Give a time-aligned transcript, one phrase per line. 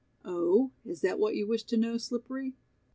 [0.25, 2.55] "Oh, is that what you wish to know, Slippery?